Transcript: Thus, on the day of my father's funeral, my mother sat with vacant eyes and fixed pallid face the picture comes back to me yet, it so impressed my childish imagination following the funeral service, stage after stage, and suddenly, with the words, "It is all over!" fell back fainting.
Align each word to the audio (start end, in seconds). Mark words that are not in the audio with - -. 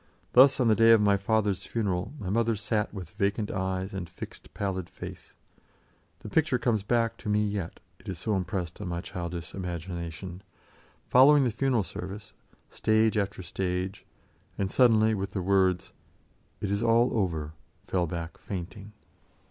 Thus, 0.33 0.59
on 0.59 0.67
the 0.67 0.73
day 0.73 0.93
of 0.93 0.99
my 0.99 1.15
father's 1.15 1.61
funeral, 1.63 2.11
my 2.17 2.31
mother 2.31 2.55
sat 2.55 2.91
with 2.91 3.11
vacant 3.11 3.51
eyes 3.51 3.93
and 3.93 4.09
fixed 4.09 4.51
pallid 4.55 4.89
face 4.89 5.35
the 6.21 6.27
picture 6.27 6.57
comes 6.57 6.81
back 6.81 7.17
to 7.17 7.29
me 7.29 7.45
yet, 7.45 7.79
it 7.99 8.11
so 8.15 8.35
impressed 8.35 8.79
my 8.81 8.99
childish 9.01 9.53
imagination 9.53 10.41
following 11.07 11.43
the 11.43 11.51
funeral 11.51 11.83
service, 11.83 12.33
stage 12.71 13.15
after 13.15 13.43
stage, 13.43 14.03
and 14.57 14.71
suddenly, 14.71 15.13
with 15.13 15.33
the 15.33 15.41
words, 15.43 15.91
"It 16.61 16.71
is 16.71 16.81
all 16.81 17.15
over!" 17.15 17.53
fell 17.85 18.07
back 18.07 18.39
fainting. 18.39 18.93